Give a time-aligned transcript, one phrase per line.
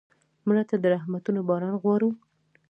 [0.47, 2.09] مړه ته د رحمتونو باران غواړو